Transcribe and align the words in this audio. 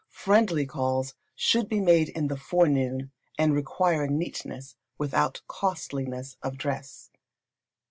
Friendly 0.09 0.65
calls 0.65 1.13
should 1.35 1.69
be 1.69 1.79
made 1.79 2.09
in 2.09 2.27
the 2.27 2.35
forenoon, 2.35 3.11
and 3.37 3.53
require 3.53 4.07
neatness, 4.07 4.75
without 4.97 5.43
costliness 5.47 6.37
of 6.41 6.57
dress. 6.57 7.11